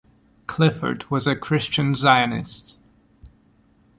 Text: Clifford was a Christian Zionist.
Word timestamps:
Clifford 0.47 1.05
was 1.11 1.27
a 1.27 1.35
Christian 1.35 1.93
Zionist. 1.93 2.79